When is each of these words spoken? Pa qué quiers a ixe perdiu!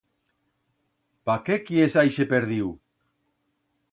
Pa 1.29 1.35
qué 1.49 1.59
quiers 1.67 1.97
a 2.03 2.07
ixe 2.11 2.27
perdiu! 2.33 2.75